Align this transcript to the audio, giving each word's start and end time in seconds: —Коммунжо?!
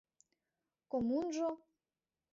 —Коммунжо?! 0.91 1.49